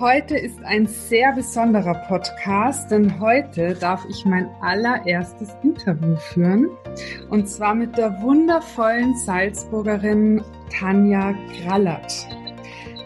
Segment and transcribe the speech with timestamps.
[0.00, 6.70] Heute ist ein sehr besonderer Podcast, denn heute darf ich mein allererstes Interview führen.
[7.28, 12.26] Und zwar mit der wundervollen Salzburgerin Tanja Grallert.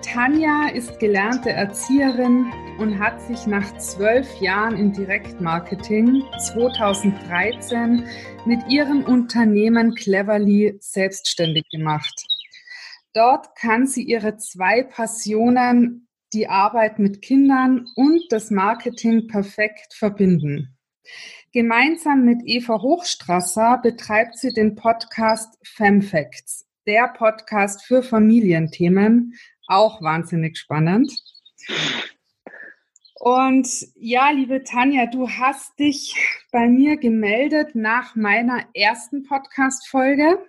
[0.02, 8.04] Tanja ist gelernte Erzieherin und hat sich nach zwölf Jahren im Direktmarketing 2013
[8.46, 12.24] mit ihrem Unternehmen Cleverly selbstständig gemacht.
[13.14, 16.03] Dort kann sie ihre zwei Passionen
[16.34, 20.76] die Arbeit mit Kindern und das Marketing perfekt verbinden.
[21.52, 29.34] Gemeinsam mit Eva Hochstrasser betreibt sie den Podcast FemFacts, der Podcast für Familienthemen,
[29.68, 31.12] auch wahnsinnig spannend.
[33.14, 36.14] Und ja, liebe Tanja, du hast dich
[36.50, 40.44] bei mir gemeldet nach meiner ersten Podcast-Folge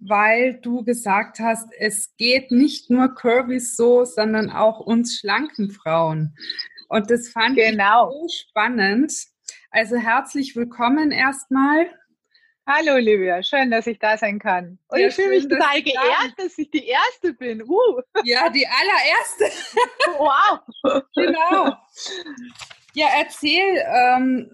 [0.00, 6.34] weil du gesagt hast, es geht nicht nur Curvys so, sondern auch uns schlanken Frauen.
[6.88, 8.10] Und das fand genau.
[8.10, 9.12] ich so spannend.
[9.70, 11.90] Also herzlich willkommen erstmal.
[12.66, 14.78] Hallo Olivia, schön, dass ich da sein kann.
[14.88, 17.62] Und ja, ich fühle mich total geehrt, dass ich die Erste bin.
[17.62, 18.00] Uh.
[18.24, 19.44] Ja, die allererste.
[20.18, 21.02] wow.
[21.14, 21.76] genau.
[22.94, 24.50] Ja, erzähl, ähm,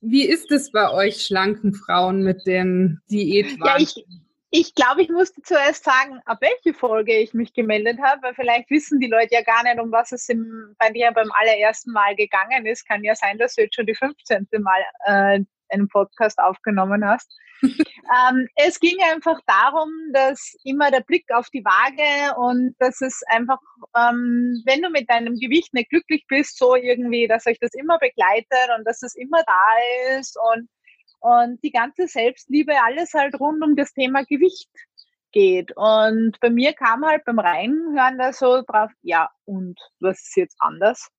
[0.00, 3.80] wie ist es bei euch schlanken Frauen mit den Diätwahn?
[3.80, 4.02] Ja,
[4.50, 8.70] ich, glaube, ich musste zuerst sagen, ab welche Folge ich mich gemeldet habe, weil vielleicht
[8.70, 12.16] wissen die Leute ja gar nicht, um was es im, bei dir beim allerersten Mal
[12.16, 12.86] gegangen ist.
[12.86, 14.48] Kann ja sein, dass du jetzt schon die 15.
[14.58, 17.32] Mal äh, einen Podcast aufgenommen hast.
[17.62, 23.22] ähm, es ging einfach darum, dass immer der Blick auf die Waage und dass es
[23.28, 23.58] einfach,
[23.96, 27.98] ähm, wenn du mit deinem Gewicht nicht glücklich bist, so irgendwie, dass euch das immer
[27.98, 30.68] begleitet und dass es immer da ist und
[31.20, 34.70] und die ganze Selbstliebe, alles halt rund um das Thema Gewicht
[35.32, 35.72] geht.
[35.76, 40.56] Und bei mir kam halt beim Reinhören da so drauf, ja, und was ist jetzt
[40.58, 41.10] anders?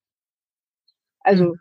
[1.22, 1.60] Also, mhm.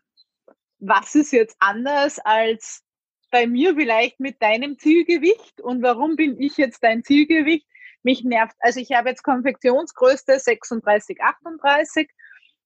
[0.79, 2.83] was ist jetzt anders als
[3.31, 5.61] bei mir vielleicht mit deinem Zielgewicht?
[5.61, 7.67] Und warum bin ich jetzt dein Zielgewicht?
[8.03, 12.09] Mich nervt, also ich habe jetzt Konfektionsgröße 36, 38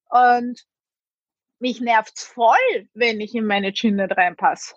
[0.09, 0.65] und
[1.59, 4.75] mich nervt's voll, wenn ich in meine Gin nicht reinpasse.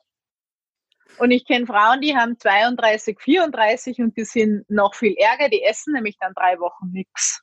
[1.19, 5.63] Und ich kenne Frauen, die haben 32, 34 und die sind noch viel ärger, die
[5.65, 7.43] essen nämlich dann drei Wochen nichts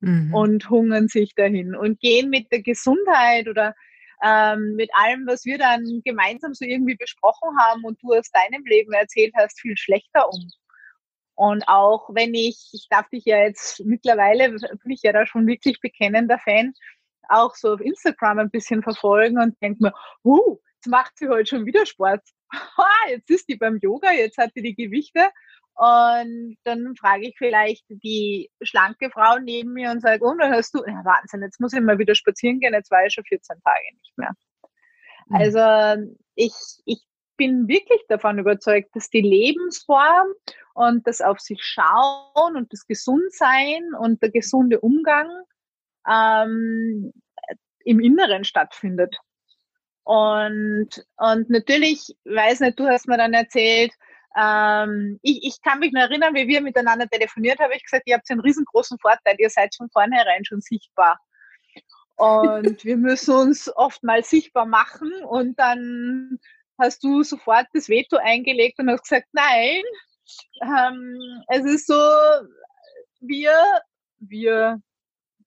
[0.00, 0.34] mhm.
[0.34, 3.74] und hungern sich dahin und gehen mit der Gesundheit oder
[4.22, 8.64] ähm, mit allem, was wir dann gemeinsam so irgendwie besprochen haben und du aus deinem
[8.64, 10.48] Leben erzählt hast, viel schlechter um.
[11.34, 15.46] Und auch wenn ich, ich darf dich ja jetzt mittlerweile, bin ich ja da schon
[15.46, 16.72] wirklich bekennender Fan,
[17.28, 21.46] auch so auf Instagram ein bisschen verfolgen und denke mir, uh, jetzt macht sie heute
[21.46, 22.20] schon wieder Sport.
[23.08, 25.30] jetzt ist die beim Yoga, jetzt hat sie die Gewichte.
[25.74, 30.74] Und dann frage ich vielleicht die schlanke Frau neben mir und sage, oh, dann hast
[30.74, 33.56] du, ja, Wahnsinn, jetzt muss ich mal wieder spazieren gehen, jetzt war ich schon 14
[33.62, 34.32] Tage nicht mehr.
[35.28, 35.36] Mhm.
[35.36, 36.52] Also ich,
[36.84, 37.02] ich
[37.36, 40.28] bin wirklich davon überzeugt, dass die Lebensform
[40.74, 45.30] und das auf sich schauen und das Gesundsein und der gesunde Umgang
[46.08, 47.12] ähm,
[47.84, 49.16] im Inneren stattfindet.
[50.04, 53.92] Und, und natürlich, weiß nicht, du hast mir dann erzählt,
[54.36, 58.16] ähm, ich, ich kann mich noch erinnern, wie wir miteinander telefoniert haben, ich gesagt, ihr
[58.16, 61.18] habt einen riesengroßen Vorteil, ihr seid von vornherein schon sichtbar.
[62.16, 66.38] Und wir müssen uns oft mal sichtbar machen und dann
[66.78, 69.82] hast du sofort das Veto eingelegt und hast gesagt, nein,
[70.62, 72.00] ähm, es ist so,
[73.20, 73.54] wir,
[74.18, 74.80] wir,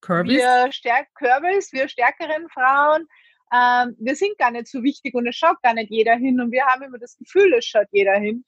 [0.02, 0.38] Kürbis?
[0.38, 3.08] wir stärk Kürbis, wir stärkeren Frauen,
[3.56, 6.52] ähm, wir sind gar nicht so wichtig und es schaut gar nicht jeder hin und
[6.52, 8.44] wir haben immer das Gefühl, es schaut jeder hin.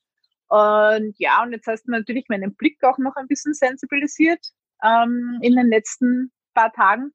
[0.49, 4.45] Und ja, und jetzt hast du natürlich meinen Blick auch noch ein bisschen sensibilisiert
[4.83, 7.11] ähm, in den letzten paar Tagen.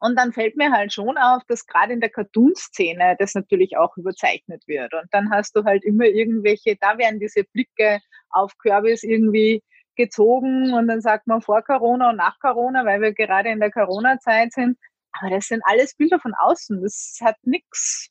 [0.00, 3.96] Und dann fällt mir halt schon auf, dass gerade in der Cartoon-Szene das natürlich auch
[3.96, 4.94] überzeichnet wird.
[4.94, 8.00] Und dann hast du halt immer irgendwelche, da werden diese Blicke
[8.30, 9.62] auf Kürbis irgendwie
[9.96, 13.72] gezogen und dann sagt man vor Corona und nach Corona, weil wir gerade in der
[13.72, 14.78] Corona-Zeit sind,
[15.12, 16.82] aber das sind alles Bilder von außen.
[16.82, 18.10] Das hat nichts,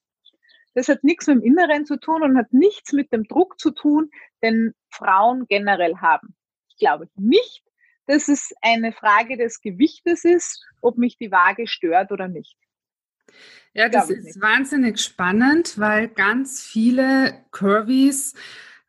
[0.73, 3.71] das hat nichts mit dem Inneren zu tun und hat nichts mit dem Druck zu
[3.71, 4.09] tun,
[4.43, 6.35] den Frauen generell haben.
[6.69, 7.63] Ich glaube nicht,
[8.05, 12.57] dass es eine Frage des Gewichtes ist, ob mich die Waage stört oder nicht.
[13.73, 14.41] Ja, das ist nicht.
[14.41, 18.33] wahnsinnig spannend, weil ganz viele Curvies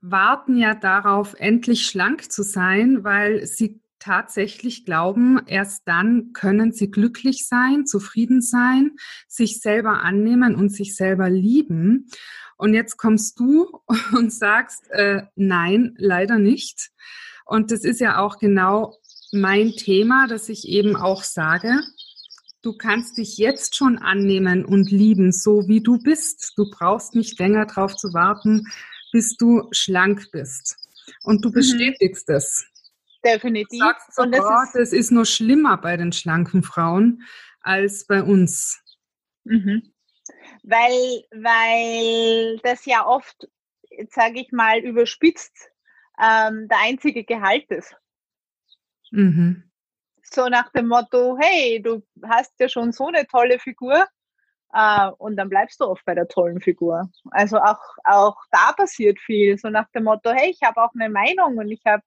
[0.01, 6.91] warten ja darauf, endlich schlank zu sein, weil sie tatsächlich glauben, erst dann können sie
[6.91, 8.93] glücklich sein, zufrieden sein,
[9.27, 12.09] sich selber annehmen und sich selber lieben.
[12.57, 13.81] Und jetzt kommst du
[14.13, 16.91] und sagst, äh, nein, leider nicht.
[17.45, 18.97] Und das ist ja auch genau
[19.33, 21.81] mein Thema, dass ich eben auch sage,
[22.61, 26.55] Du kannst dich jetzt schon annehmen und lieben, so wie du bist.
[26.57, 28.67] Du brauchst nicht länger darauf zu warten,
[29.13, 30.77] bis du schlank bist.
[31.23, 31.55] Und du mhm.
[31.55, 32.35] bestätigst mhm.
[32.35, 32.67] es.
[33.25, 33.79] Definitiv.
[33.79, 37.23] Sagst so, und das, oh, ist, das ist nur schlimmer bei den schlanken Frauen
[37.61, 38.83] als bei uns.
[39.45, 39.93] Mhm.
[40.63, 43.49] Weil, weil das ja oft,
[44.11, 45.71] sage ich mal, überspitzt
[46.21, 47.95] ähm, der einzige Gehalt ist.
[49.11, 49.71] Mhm.
[50.23, 54.07] So nach dem Motto, hey, du hast ja schon so eine tolle Figur
[54.75, 57.11] äh, und dann bleibst du oft bei der tollen Figur.
[57.31, 61.09] Also auch, auch da passiert viel, so nach dem Motto, hey, ich habe auch eine
[61.09, 62.03] Meinung und ich habe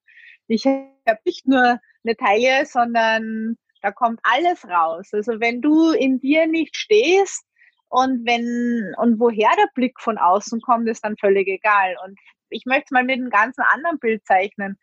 [0.51, 5.09] ich hab nicht nur eine Taille, sondern da kommt alles raus.
[5.13, 7.45] Also wenn du in dir nicht stehst
[7.89, 11.95] und wenn und woher der Blick von außen kommt, ist dann völlig egal.
[12.05, 12.19] Und
[12.49, 14.77] ich möchte es mal mit einem ganz anderen Bild zeichnen.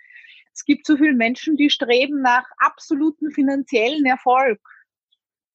[0.53, 4.61] Es gibt so viele Menschen, die streben nach absoluten finanziellen Erfolg.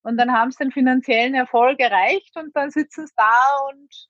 [0.04, 3.34] Und dann haben sie den finanziellen Erfolg erreicht und dann sitzen sie da
[3.70, 4.10] und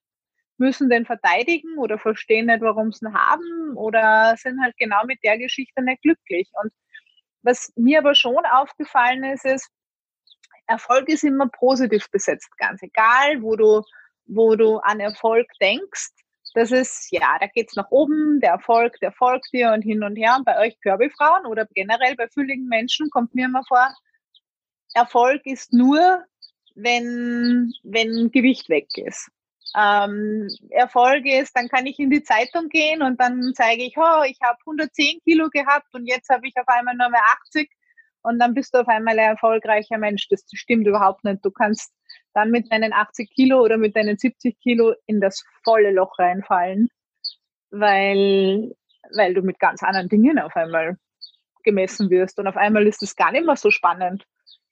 [0.63, 5.19] müssen den verteidigen oder verstehen nicht, warum sie ihn haben oder sind halt genau mit
[5.23, 6.49] der Geschichte nicht glücklich.
[6.61, 6.71] Und
[7.41, 9.69] was mir aber schon aufgefallen ist, ist,
[10.67, 13.81] Erfolg ist immer positiv besetzt, ganz egal, wo du,
[14.25, 16.11] wo du an Erfolg denkst.
[16.53, 20.15] Das ist, ja, da geht's nach oben, der Erfolg, der folgt dir und hin und
[20.15, 20.35] her.
[20.37, 23.93] Und bei euch Körbefrauen oder generell bei fülligen Menschen kommt mir immer vor,
[24.93, 26.23] Erfolg ist nur,
[26.75, 29.29] wenn, wenn Gewicht weg ist
[29.75, 34.23] ähm, Erfolg ist, dann kann ich in die Zeitung gehen und dann zeige ich, oh,
[34.25, 37.69] ich habe 110 Kilo gehabt und jetzt habe ich auf einmal nur mehr 80
[38.23, 40.27] und dann bist du auf einmal ein erfolgreicher Mensch.
[40.29, 41.43] Das stimmt überhaupt nicht.
[41.43, 41.93] Du kannst
[42.33, 46.89] dann mit deinen 80 Kilo oder mit deinen 70 Kilo in das volle Loch reinfallen,
[47.69, 48.75] weil,
[49.15, 50.97] weil du mit ganz anderen Dingen auf einmal
[51.63, 52.39] gemessen wirst.
[52.39, 54.25] Und auf einmal ist es gar nicht mehr so spannend,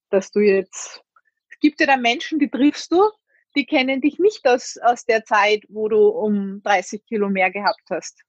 [0.09, 1.03] dass du jetzt,
[1.49, 3.09] es gibt ja da Menschen, die triffst du
[3.55, 7.83] die kennen dich nicht aus, aus der Zeit, wo du um 30 Kilo mehr gehabt
[7.89, 8.21] hast.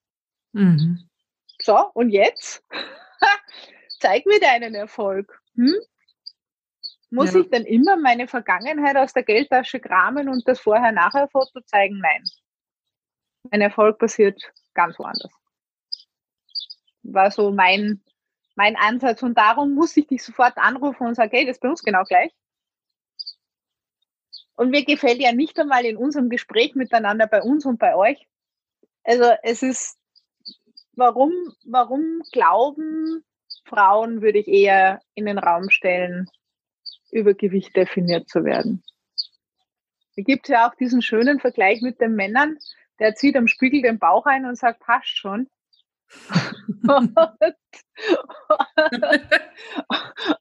[0.53, 1.09] Mhm.
[1.61, 2.65] So, und jetzt?
[4.01, 5.41] Zeig mir deinen Erfolg.
[5.55, 5.75] Hm?
[7.11, 7.41] Muss ja.
[7.41, 12.01] ich dann immer meine Vergangenheit aus der Geldtasche kramen und das Vorher-Nachher-Foto zeigen?
[12.01, 12.25] Nein.
[13.51, 14.41] Mein Erfolg passiert
[14.75, 15.33] ganz woanders.
[17.03, 18.03] War so mein,
[18.55, 19.23] mein Ansatz.
[19.23, 22.03] Und darum muss ich dich sofort anrufen und sagen, hey, das ist bei uns genau
[22.05, 22.33] gleich.
[24.57, 28.27] Und mir gefällt ja nicht einmal in unserem Gespräch miteinander bei uns und bei euch.
[29.05, 29.99] Also es ist,
[30.95, 31.33] warum,
[31.65, 33.25] warum glauben
[33.65, 36.29] Frauen, würde ich eher in den Raum stellen,
[37.11, 38.83] über Gewicht definiert zu werden.
[40.17, 42.59] Da gibt es ja auch diesen schönen Vergleich mit den Männern,
[42.99, 45.49] der zieht am Spiegel den Bauch ein und sagt, passt schon.
[46.87, 47.17] und,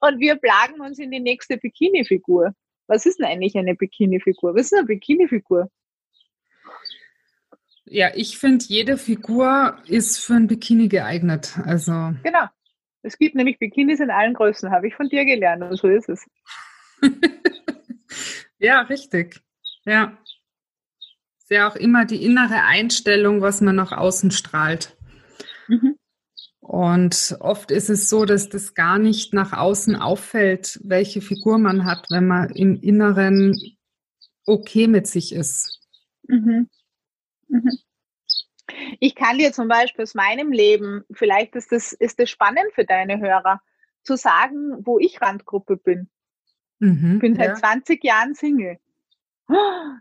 [0.01, 2.53] und wir plagen uns in die nächste Bikini-Figur.
[2.91, 4.53] Was ist denn eigentlich eine Bikini-Figur?
[4.53, 5.71] Was ist eine Bikini-Figur?
[7.85, 11.57] Ja, ich finde, jede Figur ist für ein Bikini geeignet.
[11.63, 12.47] Also genau.
[13.01, 16.09] Es gibt nämlich Bikinis in allen Größen, habe ich von dir gelernt und so ist
[16.09, 16.25] es.
[18.59, 19.39] ja, richtig.
[19.85, 20.17] Ja.
[21.39, 24.97] Ist ja auch immer die innere Einstellung, was man nach außen strahlt.
[25.69, 25.95] Mhm.
[26.71, 31.83] Und oft ist es so, dass das gar nicht nach außen auffällt, welche Figur man
[31.83, 33.59] hat, wenn man im Inneren
[34.45, 35.81] okay mit sich ist.
[36.29, 36.69] Mhm.
[37.49, 37.77] Mhm.
[39.01, 42.85] Ich kann dir zum Beispiel aus meinem Leben, vielleicht ist das, ist das spannend für
[42.85, 43.59] deine Hörer,
[44.03, 46.09] zu sagen, wo ich Randgruppe bin.
[46.79, 47.55] Mhm, ich bin seit ja.
[47.55, 48.77] 20 Jahren Single.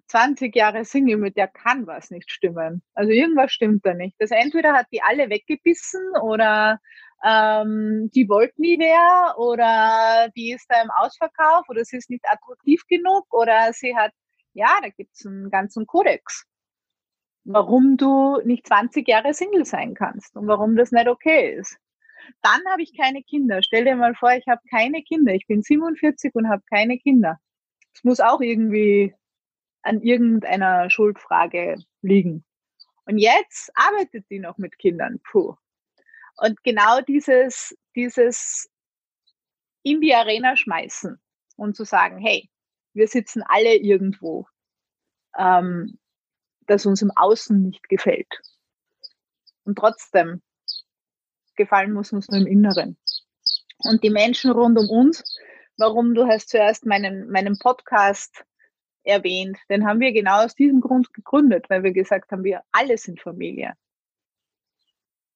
[0.07, 2.83] 20 Jahre Single, mit der kann was nicht stimmen.
[2.95, 4.17] Also irgendwas stimmt da nicht.
[4.19, 6.81] Das entweder hat die alle weggebissen oder
[7.25, 12.25] ähm, die wollte nie wer oder die ist da im Ausverkauf oder sie ist nicht
[12.31, 14.13] attraktiv genug oder sie hat,
[14.55, 16.47] ja, da gibt es einen ganzen Kodex,
[17.45, 21.77] warum du nicht 20 Jahre Single sein kannst und warum das nicht okay ist.
[22.43, 23.63] Dann habe ich keine Kinder.
[23.63, 25.35] Stell dir mal vor, ich habe keine Kinder.
[25.35, 27.39] Ich bin 47 und habe keine Kinder.
[27.95, 29.15] Es muss auch irgendwie
[29.83, 32.45] an irgendeiner Schuldfrage liegen.
[33.07, 35.21] Und jetzt arbeitet die noch mit Kindern.
[35.31, 35.57] Puh.
[36.37, 38.71] Und genau dieses, dieses
[39.83, 41.21] in die Arena schmeißen
[41.57, 42.49] und zu sagen, hey,
[42.93, 44.47] wir sitzen alle irgendwo,
[45.39, 45.99] ähm,
[46.67, 48.41] das uns im Außen nicht gefällt.
[49.65, 50.43] Und trotzdem
[51.57, 52.97] gefallen muss uns nur im Inneren.
[53.79, 55.23] Und die Menschen rund um uns,
[55.77, 58.45] warum du hast zuerst meinen, meinen Podcast
[59.11, 59.59] erwähnt.
[59.69, 63.21] Den haben wir genau aus diesem Grund gegründet, weil wir gesagt haben, wir alle sind
[63.21, 63.75] Familie.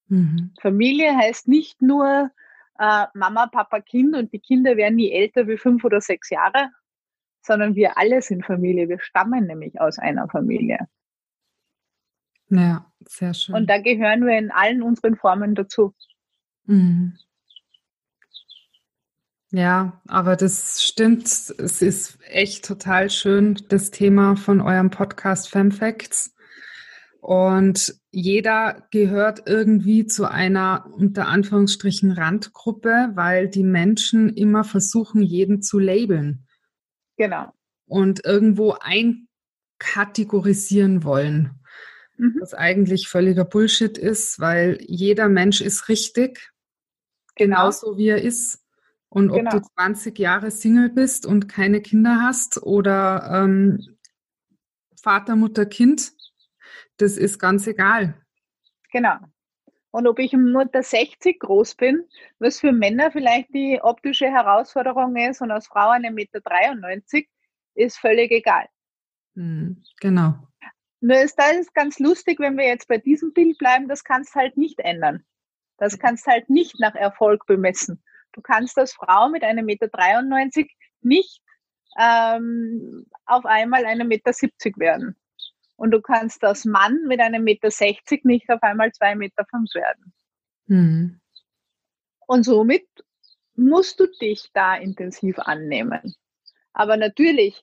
[0.09, 0.52] Mhm.
[0.61, 2.31] Familie heißt nicht nur
[2.78, 6.71] äh, Mama, Papa, Kind und die Kinder werden nie älter wie fünf oder sechs Jahre,
[7.43, 8.88] sondern wir alle sind Familie.
[8.88, 10.88] Wir stammen nämlich aus einer Familie.
[12.49, 13.54] Ja, sehr schön.
[13.54, 15.95] Und da gehören wir in allen unseren Formen dazu.
[16.66, 17.16] Mhm.
[19.55, 21.27] Ja, aber das stimmt.
[21.27, 26.35] Es ist echt total schön, das Thema von eurem Podcast Femfacts.
[27.21, 35.63] Und jeder gehört irgendwie zu einer unter Anführungsstrichen Randgruppe, weil die Menschen immer versuchen, jeden
[35.63, 36.49] zu labeln.
[37.17, 37.53] Genau.
[37.87, 41.61] Und irgendwo einkategorisieren wollen.
[42.17, 42.39] Mhm.
[42.41, 46.51] Was eigentlich völliger Bullshit ist, weil jeder Mensch ist richtig,
[47.37, 47.59] genau.
[47.59, 48.63] genauso wie er ist.
[49.14, 49.50] Und ob genau.
[49.52, 53.97] du 20 Jahre Single bist und keine Kinder hast oder ähm,
[55.00, 56.12] Vater, Mutter, Kind,
[56.97, 58.21] das ist ganz egal.
[58.92, 59.18] Genau.
[59.92, 62.09] Und ob ich im Mutter 60 groß bin,
[62.40, 67.28] was für Männer vielleicht die optische Herausforderung ist und als Frau eine Meter 93,
[67.76, 68.66] ist völlig egal.
[69.37, 70.35] Hm, genau.
[71.00, 74.56] Nur ist das ganz lustig, wenn wir jetzt bei diesem Bild bleiben, das kannst halt
[74.56, 75.25] nicht ändern.
[75.76, 78.02] Das kannst halt nicht nach Erfolg bemessen.
[78.35, 81.41] Du kannst als Frau mit einem Meter 93 nicht
[81.99, 85.17] ähm, auf einmal einem Meter 70 werden.
[85.76, 89.75] Und du kannst als Mann mit einem Meter 60 nicht auf einmal zwei Meter 5
[89.75, 90.12] werden.
[90.67, 91.21] Mhm.
[92.26, 92.87] Und somit
[93.55, 96.14] musst du dich da intensiv annehmen.
[96.73, 97.62] Aber natürlich,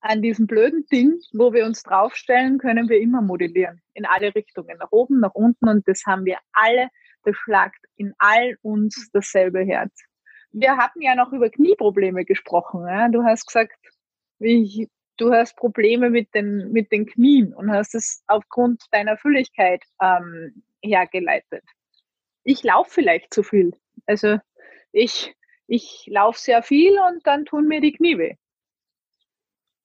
[0.00, 3.80] an diesem blöden Ding, wo wir uns draufstellen, können wir immer modellieren.
[3.94, 5.68] In alle Richtungen, nach oben, nach unten.
[5.68, 6.88] Und das haben wir alle.
[7.24, 9.92] Das schlagt in all uns dasselbe Herz.
[10.52, 12.86] Wir hatten ja noch über Knieprobleme gesprochen.
[12.86, 13.08] Ja?
[13.08, 13.72] Du hast gesagt,
[14.38, 19.82] ich, du hast Probleme mit den, mit den Knien und hast es aufgrund deiner Fülligkeit
[20.00, 21.64] ähm, hergeleitet.
[22.44, 23.72] Ich laufe vielleicht zu viel.
[24.06, 24.38] Also
[24.92, 25.34] ich,
[25.66, 28.34] ich laufe sehr viel und dann tun mir die Knie weh.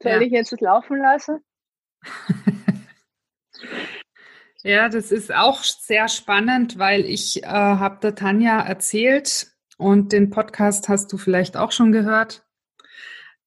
[0.01, 0.21] Soll ja.
[0.21, 1.43] ich jetzt das laufen lassen?
[4.63, 10.29] ja, das ist auch sehr spannend, weil ich äh, habe der Tanja erzählt und den
[10.29, 12.45] Podcast hast du vielleicht auch schon gehört,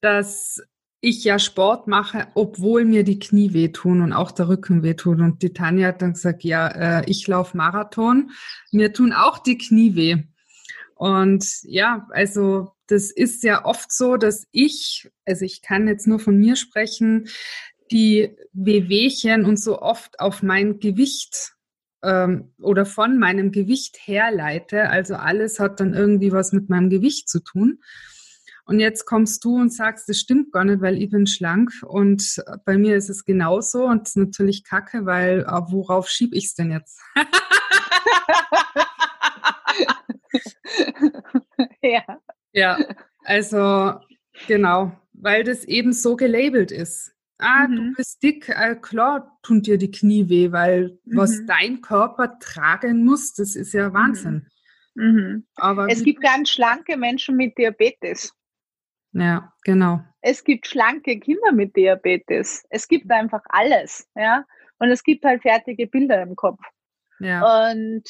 [0.00, 0.62] dass
[1.00, 5.22] ich ja Sport mache, obwohl mir die Knie wehtun und auch der Rücken wehtun.
[5.22, 8.30] Und die Tanja hat dann gesagt, ja, äh, ich laufe Marathon,
[8.70, 10.22] mir tun auch die Knie weh.
[10.94, 16.18] Und ja, also das ist ja oft so, dass ich, also ich kann jetzt nur
[16.18, 17.28] von mir sprechen,
[17.90, 21.54] die Wehwehchen und so oft auf mein Gewicht
[22.02, 24.88] ähm, oder von meinem Gewicht herleite.
[24.88, 27.80] Also alles hat dann irgendwie was mit meinem Gewicht zu tun.
[28.64, 32.40] Und jetzt kommst du und sagst, das stimmt gar nicht, weil ich bin schlank und
[32.64, 36.44] bei mir ist es genauso und das ist natürlich kacke, weil äh, worauf schiebe ich
[36.44, 37.00] es denn jetzt?
[41.82, 42.04] ja.
[42.52, 42.78] Ja,
[43.24, 43.94] also
[44.46, 47.12] genau, weil das eben so gelabelt ist.
[47.40, 47.76] Ah, mhm.
[47.76, 51.16] du bist dick, äh, klar tun dir die Knie weh, weil mhm.
[51.16, 54.46] was dein Körper tragen muss, das ist ja Wahnsinn.
[54.94, 55.04] Mhm.
[55.04, 55.46] mhm.
[55.56, 58.34] Aber es gibt ganz schlanke Menschen mit Diabetes.
[59.12, 60.00] Ja, genau.
[60.20, 62.64] Es gibt schlanke Kinder mit Diabetes.
[62.70, 64.44] Es gibt einfach alles, ja.
[64.78, 66.60] Und es gibt halt fertige Bilder im Kopf.
[67.18, 67.70] Ja.
[67.70, 68.04] Und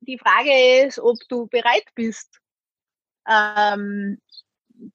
[0.00, 2.40] die Frage ist, ob du bereit bist,
[3.28, 4.18] ähm,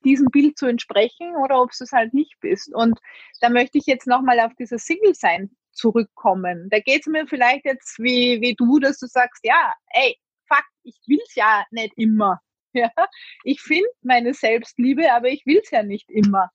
[0.04, 2.74] diesem Bild zu entsprechen oder ob du es halt nicht bist.
[2.74, 3.00] Und
[3.42, 6.70] da möchte ich jetzt nochmal auf dieses Single-Sein zurückkommen.
[6.70, 10.64] Da geht es mir vielleicht jetzt wie, wie du, dass du sagst, ja, ey, fuck,
[10.84, 12.40] ich will es ja nicht immer.
[12.78, 12.92] Ja?
[13.46, 16.50] Ich finde meine Selbstliebe, aber ich will es ja nicht immer.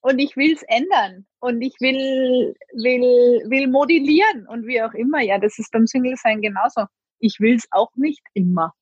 [0.00, 1.26] Und ich will es ändern.
[1.40, 5.20] Und ich will, will, will modellieren und wie auch immer.
[5.20, 6.86] Ja, das ist beim Single-Sein genauso.
[7.18, 8.72] Ich will es auch nicht immer.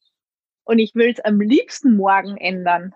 [0.63, 2.95] Und ich will es am liebsten morgen ändern.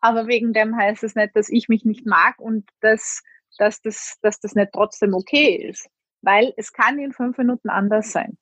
[0.00, 3.22] Aber wegen dem heißt es nicht, dass ich mich nicht mag und dass,
[3.58, 5.88] dass, das, dass das nicht trotzdem okay ist.
[6.22, 8.36] Weil es kann in fünf Minuten anders sein.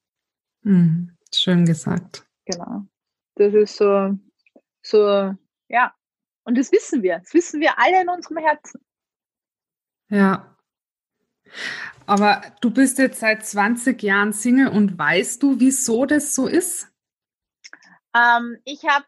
[0.63, 1.17] Mhm.
[1.35, 2.27] Schön gesagt.
[2.45, 2.85] Genau.
[3.35, 4.19] Das ist so,
[4.83, 5.35] so,
[5.69, 5.95] ja.
[6.45, 7.19] Und das wissen wir.
[7.19, 8.81] Das wissen wir alle in unserem Herzen.
[10.09, 10.57] Ja.
[12.07, 16.91] Aber du bist jetzt seit 20 Jahren Single und weißt du, wieso das so ist?
[18.17, 19.05] Ähm, ich habe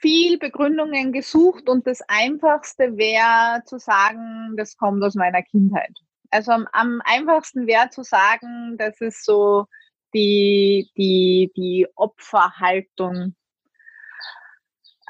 [0.00, 5.92] viel Begründungen gesucht und das Einfachste wäre zu sagen, das kommt aus meiner Kindheit.
[6.30, 9.66] Also am, am einfachsten wäre zu sagen, das ist so
[10.14, 13.34] die, die, die Opferhaltung.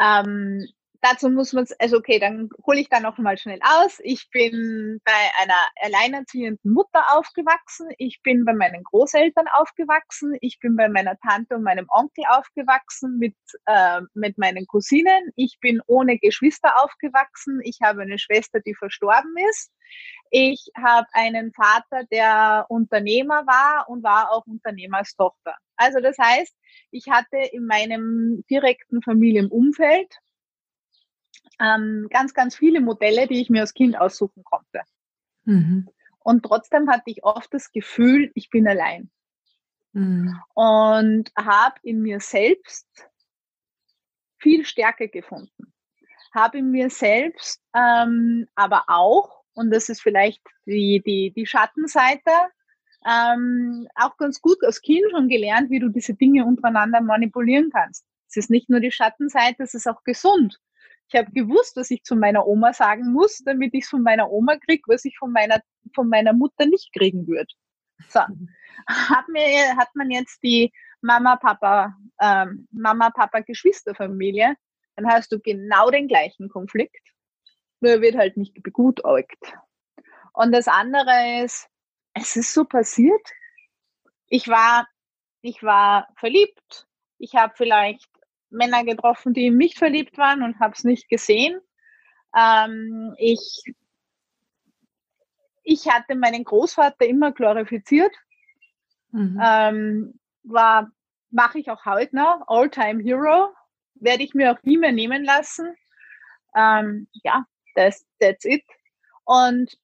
[0.01, 0.67] Ähm,
[1.01, 3.99] dazu muss man, also okay, dann hole ich da noch mal schnell aus.
[4.03, 7.89] Ich bin bei einer alleinerziehenden Mutter aufgewachsen.
[7.99, 10.37] Ich bin bei meinen Großeltern aufgewachsen.
[10.41, 13.37] Ich bin bei meiner Tante und meinem Onkel aufgewachsen mit,
[13.67, 15.31] äh, mit meinen Cousinen.
[15.37, 17.61] Ich bin ohne Geschwister aufgewachsen.
[17.63, 19.73] Ich habe eine Schwester, die verstorben ist.
[20.31, 25.55] Ich habe einen Vater, der Unternehmer war und war auch Unternehmerstochter.
[25.77, 26.55] Also das heißt,
[26.91, 30.13] ich hatte in meinem direkten Familienumfeld
[31.61, 34.83] ähm, ganz, ganz viele Modelle, die ich mir als Kind aussuchen konnte.
[35.45, 35.89] Mhm.
[36.21, 39.11] Und trotzdem hatte ich oft das Gefühl, ich bin allein.
[39.93, 40.39] Mhm.
[40.55, 42.87] Und habe in mir selbst
[44.39, 45.73] viel Stärke gefunden.
[46.35, 52.31] Habe in mir selbst ähm, aber auch, und das ist vielleicht die, die, die Schattenseite,
[53.07, 58.05] ähm, auch ganz gut als Kind schon gelernt, wie du diese Dinge untereinander manipulieren kannst.
[58.29, 60.61] Es ist nicht nur die Schattenseite, es ist auch gesund.
[61.09, 64.31] Ich habe gewusst, was ich zu meiner Oma sagen muss, damit ich es von meiner
[64.31, 65.61] Oma kriege, was ich von meiner,
[65.95, 67.53] von meiner Mutter nicht kriegen würde.
[68.09, 68.21] So.
[68.87, 74.55] Hat, mir, hat man jetzt die Mama, Papa, ähm, Mama, Papa, Geschwisterfamilie,
[74.97, 77.03] dann hast du genau den gleichen Konflikt,
[77.81, 79.37] nur er wird halt nicht begutaugt.
[80.33, 81.69] Und das andere ist,
[82.15, 83.29] es ist so passiert.
[84.29, 84.87] Ich war,
[85.43, 86.87] ich war verliebt.
[87.19, 88.09] Ich habe vielleicht
[88.51, 91.61] Männer getroffen, die in mich verliebt waren und habe es nicht gesehen.
[92.37, 93.63] Ähm, ich,
[95.63, 98.15] ich hatte meinen Großvater immer glorifiziert.
[99.11, 99.41] Mhm.
[99.43, 100.91] Ähm, war,
[101.31, 103.55] mache ich auch heute noch, All-Time Hero.
[103.95, 105.75] Werde ich mir auch nie mehr nehmen lassen.
[106.55, 108.65] Ähm, ja, that's, that's it.
[109.25, 109.77] Und,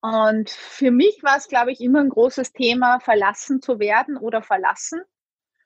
[0.00, 4.42] und für mich war es, glaube ich, immer ein großes Thema, verlassen zu werden oder
[4.42, 5.02] verlassen.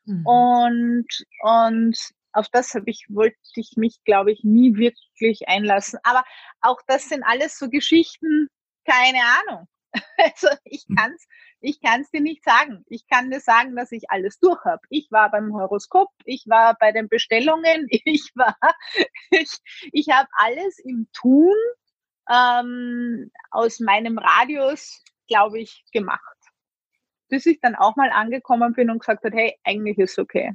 [0.06, 0.26] Mhm.
[0.26, 1.06] Und,
[1.40, 1.98] und
[2.32, 5.98] auf das habe ich, wollte ich mich, glaube ich, nie wirklich einlassen.
[6.02, 6.24] Aber
[6.60, 8.48] auch das sind alles so Geschichten,
[8.84, 9.68] keine Ahnung.
[10.18, 10.96] Also ich hm.
[10.96, 11.26] kann es
[11.60, 12.84] ich kann's dir nicht sagen.
[12.88, 14.82] Ich kann dir sagen, dass ich alles durch habe.
[14.90, 18.56] Ich war beim Horoskop, ich war bei den Bestellungen, ich war,
[19.30, 19.50] ich,
[19.92, 21.54] ich habe alles im Tun
[22.30, 26.35] ähm, aus meinem Radius, glaube ich, gemacht
[27.28, 30.52] bis ich dann auch mal angekommen bin und gesagt habe, hey, eigentlich ist okay.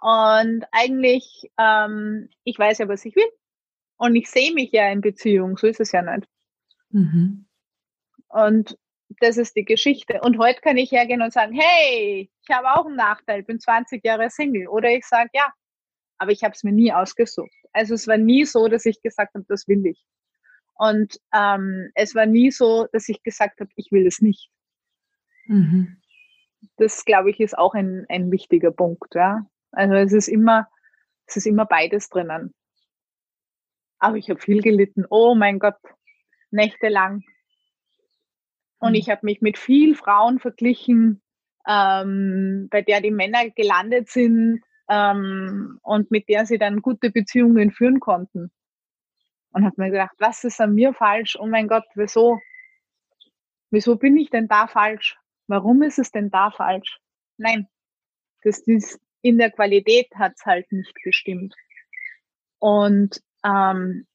[0.00, 3.28] Und eigentlich, ähm, ich weiß ja, was ich will.
[3.96, 6.28] Und ich sehe mich ja in Beziehung, so ist es ja nicht.
[6.90, 7.46] Mhm.
[8.28, 8.76] Und
[9.20, 10.20] das ist die Geschichte.
[10.22, 14.04] Und heute kann ich hergehen und sagen, hey, ich habe auch einen Nachteil, bin 20
[14.04, 14.68] Jahre Single.
[14.68, 15.52] Oder ich sage, ja,
[16.18, 17.50] aber ich habe es mir nie ausgesucht.
[17.72, 20.04] Also es war nie so, dass ich gesagt habe, das will ich.
[20.74, 24.50] Und ähm, es war nie so, dass ich gesagt habe, ich will es nicht.
[25.46, 25.96] Mhm.
[26.76, 29.14] Das, glaube ich, ist auch ein, ein wichtiger Punkt.
[29.14, 29.46] Ja?
[29.72, 30.68] Also es ist immer,
[31.26, 32.54] es ist immer beides drinnen.
[33.98, 35.04] Aber ich habe viel gelitten.
[35.08, 35.78] Oh mein Gott,
[36.50, 37.22] nächtelang.
[38.78, 38.96] Und mhm.
[38.96, 41.22] ich habe mich mit vielen Frauen verglichen,
[41.66, 47.70] ähm, bei der die Männer gelandet sind ähm, und mit der sie dann gute Beziehungen
[47.72, 48.50] führen konnten.
[49.50, 51.36] Und habe mir gedacht, was ist an mir falsch?
[51.38, 52.38] Oh mein Gott, wieso?
[53.70, 55.18] Wieso bin ich denn da falsch?
[55.46, 56.98] Warum ist es denn da falsch?
[57.36, 57.68] Nein,
[58.42, 61.54] das ist, in der Qualität hat es halt nicht gestimmt.
[62.58, 64.06] Und, ähm,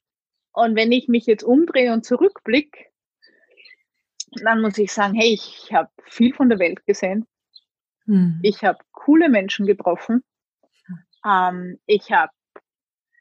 [0.54, 2.86] und wenn ich mich jetzt umdrehe und zurückblicke,
[4.44, 7.28] dann muss ich sagen, hey, ich habe viel von der Welt gesehen.
[8.06, 8.40] Mhm.
[8.44, 10.24] Ich habe coole Menschen getroffen.
[11.26, 12.32] Ähm, ich habe,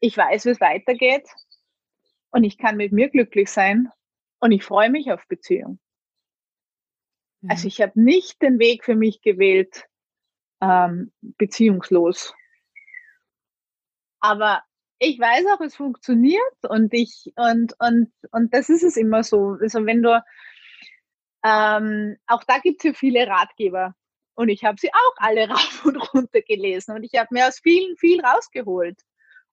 [0.01, 1.29] ich weiß, wie es weitergeht.
[2.31, 3.89] Und ich kann mit mir glücklich sein.
[4.39, 5.79] Und ich freue mich auf Beziehung.
[7.49, 9.85] Also ich habe nicht den Weg für mich gewählt,
[10.61, 12.35] ähm, beziehungslos.
[14.21, 14.63] Aber
[14.99, 19.57] ich weiß auch, es funktioniert und ich und und und das ist es immer so.
[19.61, 20.23] Also wenn du
[21.43, 23.95] ähm, auch da gibt es ja viele Ratgeber
[24.35, 27.61] und ich habe sie auch alle rauf und runter gelesen und ich habe mir aus
[27.61, 29.01] vielen viel rausgeholt.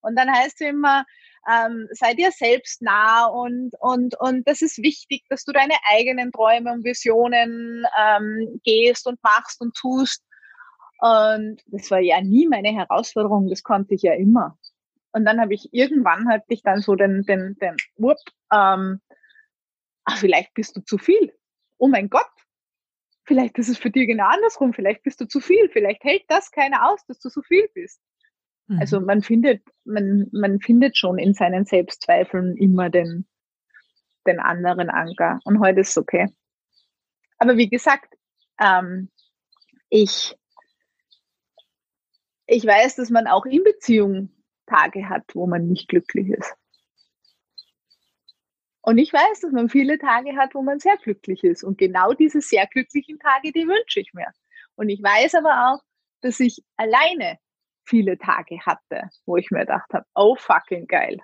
[0.02, 1.06] Und dann heißt es immer,
[1.50, 6.32] ähm, sei dir selbst nah und, und, und das ist wichtig, dass du deine eigenen
[6.32, 10.24] Träume und Visionen ähm, gehst und machst und tust.
[11.00, 14.58] Und das war ja nie meine Herausforderung, das konnte ich ja immer.
[15.14, 18.18] Und dann habe ich irgendwann hatte ich dann so den, den, den, whoop,
[18.54, 19.00] ähm,
[20.04, 21.34] ach, vielleicht bist du zu viel.
[21.78, 22.26] Oh mein Gott,
[23.24, 26.52] vielleicht ist es für dich genau andersrum, vielleicht bist du zu viel, vielleicht hält das
[26.52, 28.02] keiner aus, dass du zu viel bist.
[28.70, 29.06] Also mhm.
[29.06, 33.26] man findet, man, man findet schon in seinen Selbstzweifeln immer den,
[34.26, 35.40] den anderen Anker.
[35.46, 36.28] Und heute ist es okay.
[37.38, 38.14] Aber wie gesagt,
[38.60, 39.10] ähm,
[39.90, 40.36] ich,
[42.46, 44.30] ich weiß, dass man auch in Beziehung
[44.66, 46.54] Tage hat, wo man nicht glücklich ist.
[48.82, 51.64] Und ich weiß, dass man viele Tage hat, wo man sehr glücklich ist.
[51.64, 54.32] Und genau diese sehr glücklichen Tage, die wünsche ich mir.
[54.76, 55.84] Und ich weiß aber auch,
[56.22, 57.38] dass ich alleine
[57.88, 61.20] viele Tage hatte, wo ich mir gedacht habe, oh fucking geil.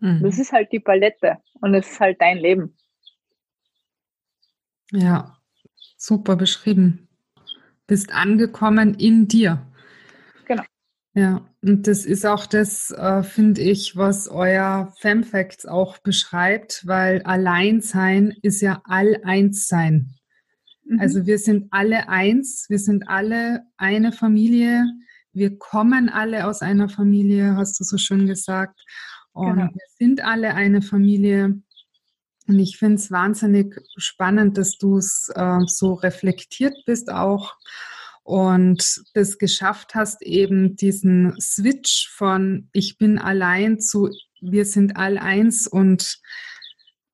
[0.00, 0.22] Mhm.
[0.22, 2.76] Das ist halt die Palette und es ist halt dein Leben.
[4.90, 5.38] Ja,
[5.96, 7.08] super beschrieben.
[7.86, 9.64] Bist angekommen in dir.
[10.46, 10.64] Genau.
[11.14, 17.22] Ja, und das ist auch das, äh, finde ich, was euer Femfacts auch beschreibt, weil
[17.22, 20.14] Alleinsein ist ja All-Eins-Sein.
[20.84, 21.00] Mhm.
[21.00, 24.84] Also wir sind alle eins, wir sind alle eine Familie,
[25.32, 28.80] wir kommen alle aus einer Familie, hast du so schön gesagt.
[29.32, 29.70] Und genau.
[29.72, 31.62] wir sind alle eine Familie.
[32.48, 37.54] Und ich finde es wahnsinnig spannend, dass du es äh, so reflektiert bist auch
[38.24, 44.10] und das geschafft hast, eben diesen Switch von ich bin allein zu
[44.42, 46.20] wir sind all eins und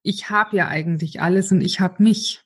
[0.02, 2.42] ich habe ja eigentlich alles und ich habe mich.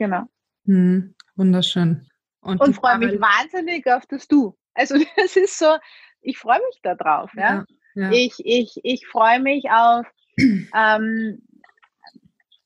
[0.00, 0.22] Genau.
[0.64, 2.08] Hm, wunderschön.
[2.40, 4.56] Und, und freue mich wahnsinnig auf das Du.
[4.72, 5.76] Also das ist so,
[6.22, 7.30] ich freue mich darauf.
[7.34, 7.66] Ja?
[7.94, 8.10] ja, ja.
[8.10, 10.06] Ich, ich, ich freue mich auf,
[10.74, 11.46] ähm,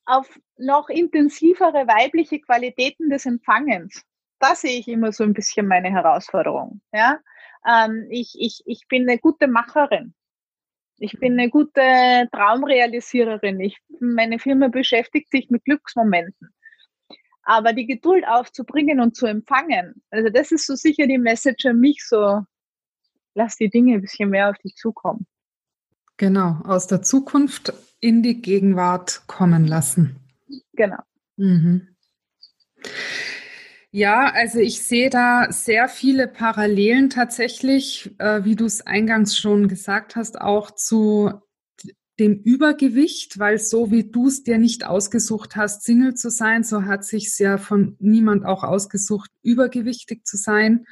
[0.06, 4.00] auf noch intensivere weibliche Qualitäten des Empfangens.
[4.38, 6.80] Da sehe ich immer so ein bisschen meine Herausforderung.
[6.92, 7.18] Ja?
[7.68, 10.14] Ähm, ich, ich, ich bin eine gute Macherin.
[10.98, 13.58] Ich bin eine gute Traumrealisiererin.
[13.58, 16.54] Ich, meine Firma beschäftigt sich mit Glücksmomenten.
[17.44, 21.78] Aber die Geduld aufzubringen und zu empfangen, also das ist so sicher die Message an
[21.78, 22.40] mich so,
[23.35, 25.26] lass die Dinge ein bisschen mehr auf dich zukommen.
[26.16, 30.16] Genau, aus der Zukunft in die Gegenwart kommen lassen.
[30.72, 30.98] Genau.
[31.37, 31.88] Mhm.
[33.90, 39.68] Ja, also ich sehe da sehr viele Parallelen tatsächlich, äh, wie du es eingangs schon
[39.68, 41.33] gesagt hast, auch zu
[42.18, 46.85] dem Übergewicht, weil so wie du es dir nicht ausgesucht hast, Single zu sein, so
[46.85, 50.87] hat sich ja von niemand auch ausgesucht, übergewichtig zu sein.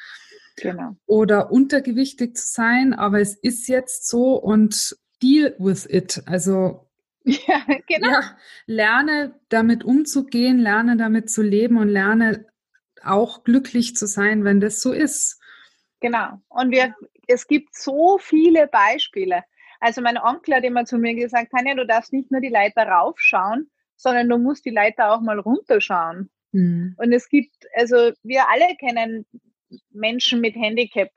[0.57, 0.97] Genau.
[1.07, 6.23] Oder untergewichtig zu sein, aber es ist jetzt so und deal with it.
[6.27, 6.89] Also
[7.25, 8.11] ja, genau.
[8.11, 12.47] Ja, lerne damit umzugehen, lerne damit zu leben und lerne
[13.05, 15.41] auch glücklich zu sein, wenn das so ist.
[16.01, 16.43] Genau.
[16.49, 16.95] Und wir,
[17.29, 19.45] es gibt so viele Beispiele.
[19.83, 22.87] Also mein Onkel hat immer zu mir gesagt, Tanja, du darfst nicht nur die Leiter
[22.87, 26.31] raufschauen, sondern du musst die Leiter auch mal runterschauen.
[26.53, 26.95] Mhm.
[26.99, 29.27] Und es gibt, also wir alle kennen
[29.90, 31.11] Menschen mit Handicap,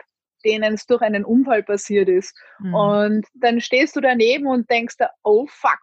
[0.44, 2.36] denen es durch einen Unfall passiert ist.
[2.58, 2.74] Mhm.
[2.74, 5.82] Und dann stehst du daneben und denkst, oh fuck,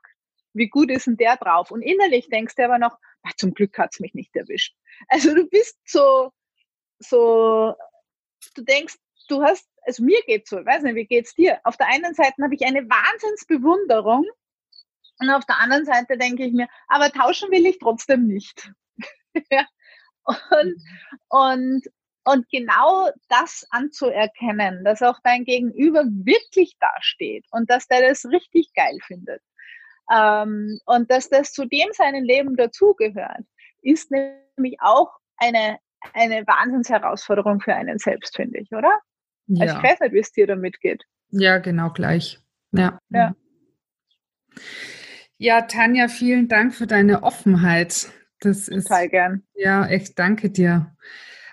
[0.52, 1.70] wie gut ist denn der drauf?
[1.70, 4.74] Und innerlich denkst du aber noch, ach, zum Glück hat es mich nicht erwischt.
[5.06, 6.32] Also du bist so,
[6.98, 7.74] so,
[8.56, 8.96] du denkst,
[9.28, 11.60] du hast also mir geht's so, ich weiß nicht, wie geht's dir?
[11.64, 14.26] Auf der einen Seite habe ich eine Wahnsinnsbewunderung
[15.18, 18.70] und auf der anderen Seite denke ich mir, aber tauschen will ich trotzdem nicht.
[20.24, 20.76] und,
[21.28, 21.82] und,
[22.24, 28.72] und genau das anzuerkennen, dass auch dein Gegenüber wirklich dasteht und dass der das richtig
[28.74, 29.42] geil findet
[30.12, 33.44] ähm, und dass das zu dem seinen Leben dazugehört,
[33.80, 35.78] ist nämlich auch eine,
[36.14, 39.00] eine Wahnsinnsherausforderung für einen selbst, finde ich, oder?
[39.46, 39.62] Ja.
[39.62, 41.04] Also ich weiß nicht, wie es dir damit geht.
[41.30, 42.40] Ja, genau gleich.
[42.72, 42.98] Ja.
[43.10, 43.34] ja.
[45.38, 48.12] Ja, Tanja, vielen Dank für deine Offenheit.
[48.40, 49.42] Das ist total gern.
[49.54, 50.94] Ja, echt danke dir.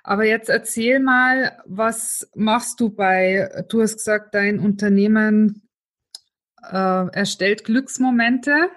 [0.03, 5.67] Aber jetzt erzähl mal, was machst du bei, du hast gesagt, dein Unternehmen
[6.63, 8.69] äh, erstellt Glücksmomente.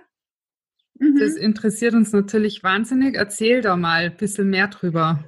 [0.99, 1.19] Mhm.
[1.19, 3.17] Das interessiert uns natürlich wahnsinnig.
[3.17, 5.25] Erzähl da mal ein bisschen mehr drüber.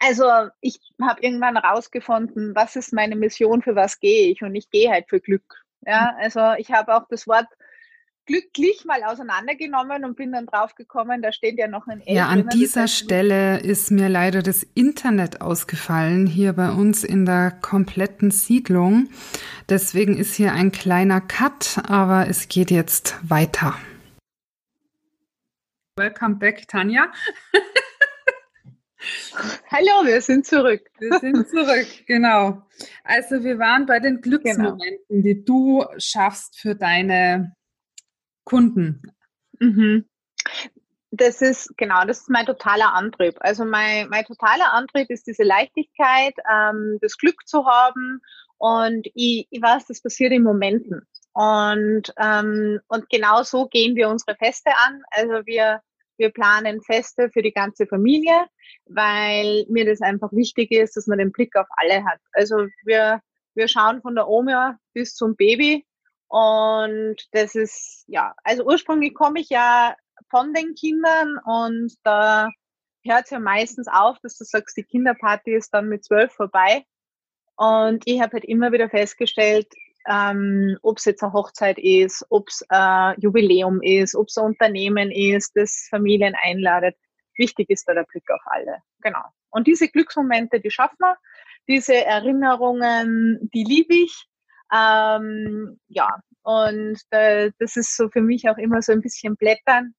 [0.00, 0.24] Also
[0.60, 4.90] ich habe irgendwann rausgefunden, was ist meine Mission, für was gehe ich und ich gehe
[4.90, 5.62] halt für Glück.
[5.86, 7.46] Ja, also ich habe auch das Wort
[8.24, 12.14] glücklich mal auseinandergenommen und bin dann drauf gekommen, da steht ja noch ein L.
[12.14, 17.50] Ja, an dieser Stelle ist mir leider das Internet ausgefallen, hier bei uns in der
[17.50, 19.08] kompletten Siedlung.
[19.68, 23.74] Deswegen ist hier ein kleiner Cut, aber es geht jetzt weiter.
[25.96, 27.12] Welcome back, Tanja.
[29.70, 30.82] Hallo, wir sind zurück.
[30.98, 32.62] Wir sind zurück, genau.
[33.04, 35.22] Also wir waren bei den Glücksmomenten, genau.
[35.22, 37.54] die du schaffst für deine
[38.44, 39.02] Kunden.
[39.58, 40.06] Mhm.
[41.12, 43.34] Das ist, genau, das ist mein totaler Antrieb.
[43.40, 48.20] Also mein, mein totaler Antrieb ist diese Leichtigkeit, ähm, das Glück zu haben
[48.58, 51.06] und ich, ich weiß, das passiert in Momenten.
[51.32, 55.02] Und, ähm, und genau so gehen wir unsere Feste an.
[55.10, 55.80] Also wir
[56.20, 58.46] wir planen Feste für die ganze Familie,
[58.86, 62.20] weil mir das einfach wichtig ist, dass man den Blick auf alle hat.
[62.32, 63.20] Also wir,
[63.54, 65.84] Wir schauen von der Oma bis zum Baby.
[66.28, 69.96] Und das ist, ja, also ursprünglich komme ich ja
[70.30, 72.50] von den Kindern und da
[73.04, 76.84] hört es ja meistens auf, dass du sagst, die Kinderparty ist dann mit zwölf vorbei.
[77.56, 79.66] Und ich habe halt immer wieder festgestellt,
[80.08, 84.46] ähm, ob es jetzt eine Hochzeit ist, ob es ein Jubiläum ist, ob es ein
[84.46, 86.96] Unternehmen ist, das Familien einladet.
[87.36, 88.78] Wichtig ist da der Blick auf alle.
[89.00, 89.22] Genau.
[89.50, 91.16] Und diese Glücksmomente, die schaffen wir.
[91.68, 94.26] Diese Erinnerungen, die liebe ich.
[94.72, 99.94] Ähm, ja, und äh, das ist so für mich auch immer so ein bisschen Blättern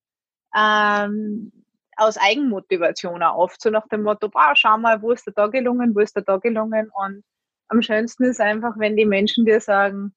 [0.55, 1.51] ähm,
[1.97, 5.47] aus Eigenmotivation auch oft, so nach dem Motto, boah, schau mal, wo ist der da
[5.47, 7.23] gelungen, wo ist der da gelungen und
[7.71, 10.13] am schönsten ist einfach, wenn die Menschen dir sagen,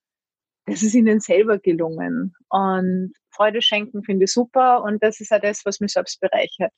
[0.66, 2.34] das ist ihnen selber gelungen.
[2.48, 6.72] Und Freude schenken finde ich super und das ist auch das, was mich selbst bereichert.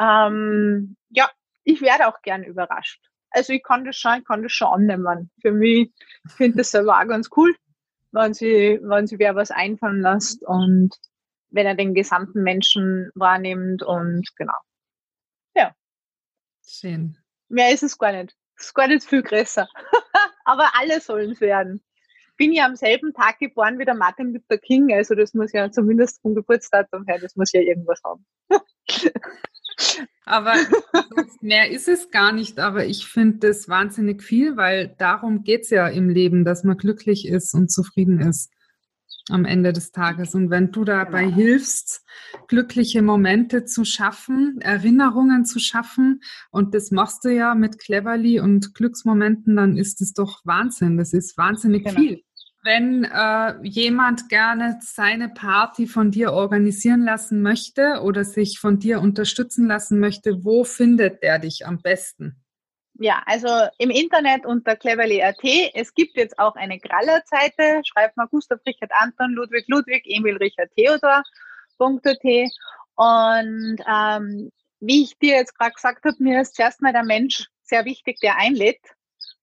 [0.00, 1.30] Ähm, ja,
[1.64, 3.00] ich werde auch gern überrascht.
[3.30, 5.30] Also ich kann das schon, ich kann das schon annehmen.
[5.40, 5.90] Für mich
[6.36, 7.54] finde ich das selber auch ganz cool,
[8.12, 10.94] wenn sie, wenn sie wer was einfallen lässt und
[11.50, 14.58] wenn er den gesamten Menschen wahrnimmt und genau.
[15.54, 15.74] Ja.
[16.66, 17.16] Schön.
[17.48, 18.36] Mehr ist es gar nicht.
[18.58, 19.68] Es ist gar nicht viel größer.
[20.48, 21.82] Aber alle sollen es werden.
[22.38, 25.70] Bin ja am selben Tag geboren wie der Martin Luther King, also das muss ja
[25.70, 28.24] zumindest vom Geburtsdatum her, das muss ja irgendwas haben.
[30.24, 30.54] aber
[31.42, 35.70] mehr ist es gar nicht, aber ich finde das wahnsinnig viel, weil darum geht es
[35.70, 38.50] ja im Leben, dass man glücklich ist und zufrieden ist
[39.30, 40.34] am Ende des Tages.
[40.34, 41.36] Und wenn du dabei genau.
[41.36, 42.04] hilfst,
[42.46, 48.74] glückliche Momente zu schaffen, Erinnerungen zu schaffen, und das machst du ja mit Cleverly und
[48.74, 50.96] Glücksmomenten, dann ist es doch Wahnsinn.
[50.96, 52.00] Das ist wahnsinnig genau.
[52.00, 52.22] viel.
[52.64, 59.00] Wenn äh, jemand gerne seine Party von dir organisieren lassen möchte oder sich von dir
[59.00, 62.42] unterstützen lassen möchte, wo findet der dich am besten?
[62.98, 65.38] Ja, also im Internet unter cleverly.at.
[65.74, 67.82] Es gibt jetzt auch eine Graller-Seite.
[67.84, 72.50] Schreibt mal Gustav Richard Anton, Ludwig Ludwig, Emil Richard Theodor.at.
[72.96, 77.46] Und ähm, wie ich dir jetzt gerade gesagt habe, mir ist zuerst mal der Mensch
[77.62, 78.80] sehr wichtig, der einlädt.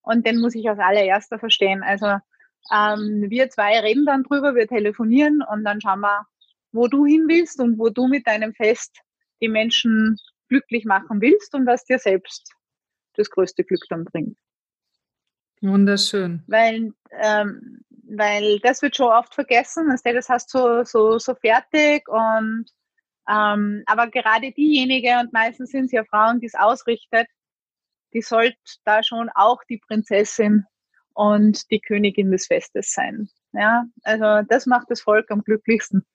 [0.01, 1.81] Und den muss ich als allererster verstehen.
[1.81, 2.07] Also
[2.73, 6.27] ähm, wir zwei reden dann drüber, wir telefonieren und dann schauen wir,
[6.73, 8.99] wo du hin willst und wo du mit deinem Fest
[9.41, 10.17] die Menschen
[10.49, 12.53] glücklich machen willst und was dir selbst
[13.15, 14.37] das größte Glück dann bringt.
[15.61, 16.43] Wunderschön.
[16.47, 22.07] Weil, ähm, weil das wird schon oft vergessen, dass das hast so, so, so fertig
[22.07, 22.65] und
[23.27, 27.27] ähm, aber gerade diejenige, und meistens sind es ja Frauen, die es ausrichtet,
[28.13, 30.65] die sollte da schon auch die Prinzessin
[31.13, 33.29] und die Königin des Festes sein.
[33.53, 36.05] Ja, also das macht das Volk am glücklichsten,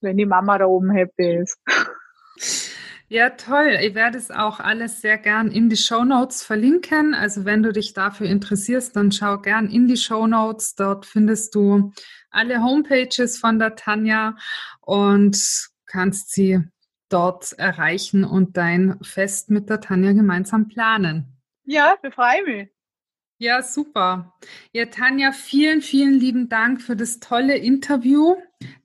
[0.00, 1.58] wenn die Mama da oben happy ist.
[3.08, 3.78] Ja, toll.
[3.82, 7.14] Ich werde es auch alles sehr gern in die Show Notes verlinken.
[7.14, 10.74] Also wenn du dich dafür interessierst, dann schau gern in die Show Notes.
[10.74, 11.92] Dort findest du
[12.30, 14.36] alle Homepages von der Tanja
[14.80, 16.60] und kannst sie
[17.08, 21.40] dort erreichen und dein Fest mit der Tanja gemeinsam planen.
[21.64, 22.68] Ja, befreie mich.
[23.38, 24.34] Ja, super.
[24.72, 28.34] Ja, Tanja, vielen, vielen lieben Dank für das tolle Interview.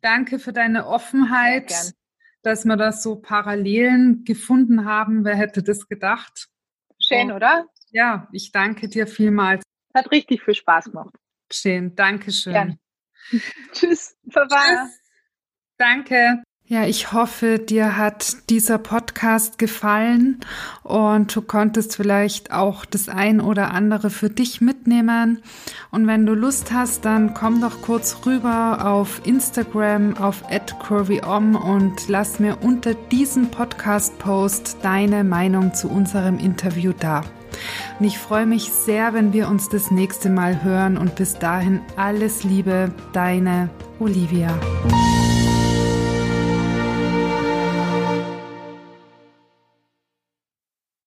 [0.01, 1.93] Danke für deine Offenheit
[2.43, 5.25] dass wir das so Parallelen gefunden haben.
[5.25, 6.47] Wer hätte das gedacht?
[6.99, 7.67] Schön, oder?
[7.91, 9.63] Ja, ich danke dir vielmals.
[9.93, 11.15] Hat richtig viel Spaß gemacht.
[11.51, 12.77] Schön, danke schön.
[13.73, 14.55] Tschüss, Baba.
[14.55, 14.99] Tschüss.
[15.77, 16.43] Danke.
[16.71, 20.39] Ja, ich hoffe, dir hat dieser Podcast gefallen
[20.83, 25.43] und du konntest vielleicht auch das ein oder andere für dich mitnehmen.
[25.91, 30.45] Und wenn du Lust hast, dann komm doch kurz rüber auf Instagram auf
[30.87, 37.25] @curvyom und lass mir unter diesem Podcast-Post deine Meinung zu unserem Interview da.
[37.99, 41.81] Und ich freue mich sehr, wenn wir uns das nächste Mal hören und bis dahin
[41.97, 44.57] alles Liebe, deine Olivia.